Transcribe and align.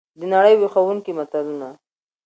دنړۍ 0.19 0.53
ویښوونکي 0.57 1.11
متلونه! 1.19 1.69